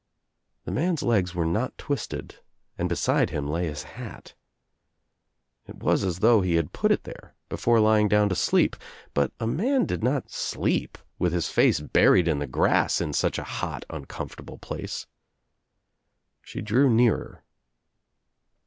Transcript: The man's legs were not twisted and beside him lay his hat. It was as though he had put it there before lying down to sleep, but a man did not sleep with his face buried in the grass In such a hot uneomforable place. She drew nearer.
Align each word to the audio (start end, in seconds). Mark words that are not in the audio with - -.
The 0.65 0.71
man's 0.71 1.03
legs 1.03 1.35
were 1.35 1.45
not 1.45 1.77
twisted 1.77 2.37
and 2.75 2.89
beside 2.89 3.29
him 3.29 3.47
lay 3.47 3.67
his 3.67 3.83
hat. 3.83 4.33
It 5.67 5.75
was 5.75 6.03
as 6.03 6.21
though 6.21 6.41
he 6.41 6.55
had 6.55 6.73
put 6.73 6.91
it 6.91 7.03
there 7.03 7.35
before 7.49 7.79
lying 7.79 8.07
down 8.07 8.27
to 8.29 8.35
sleep, 8.35 8.75
but 9.13 9.31
a 9.39 9.45
man 9.45 9.85
did 9.85 10.01
not 10.03 10.31
sleep 10.31 10.97
with 11.19 11.33
his 11.33 11.49
face 11.49 11.79
buried 11.81 12.27
in 12.27 12.39
the 12.39 12.47
grass 12.47 12.99
In 12.99 13.13
such 13.13 13.37
a 13.37 13.43
hot 13.43 13.85
uneomforable 13.91 14.59
place. 14.59 15.05
She 16.41 16.61
drew 16.63 16.89
nearer. 16.91 17.43